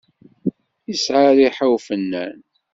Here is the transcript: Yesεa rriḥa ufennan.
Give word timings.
Yesεa 0.87 1.29
rriḥa 1.35 1.67
ufennan. 1.75 2.37